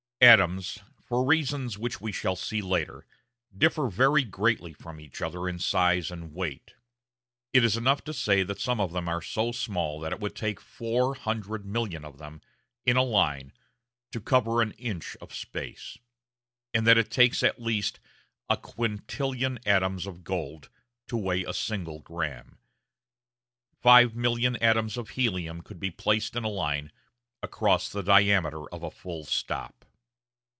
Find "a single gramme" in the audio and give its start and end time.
21.43-22.59